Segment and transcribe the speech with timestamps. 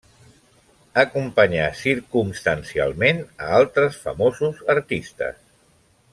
[1.01, 5.39] Acompanyà circumstancialment a altres famosos artistes.